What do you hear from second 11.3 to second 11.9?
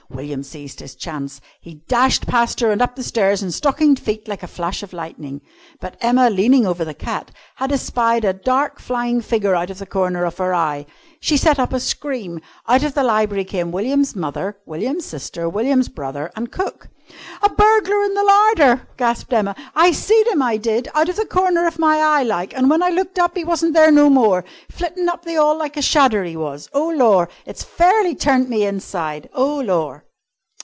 set up a